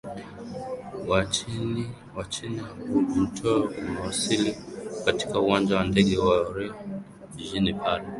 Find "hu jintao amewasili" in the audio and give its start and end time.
2.63-4.55